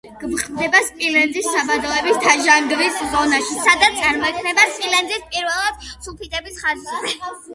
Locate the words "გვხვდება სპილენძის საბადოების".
0.21-2.15